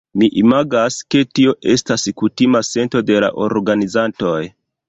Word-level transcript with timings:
Mi 0.19 0.27
imagas, 0.41 0.97
ke 1.15 1.21
tio 1.39 1.53
estas 1.75 2.07
kutima 2.23 2.65
sento 2.71 3.05
de 3.11 3.23
la 3.27 3.33
organizantoj. 3.49 4.37